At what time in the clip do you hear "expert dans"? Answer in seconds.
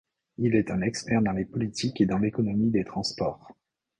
0.81-1.31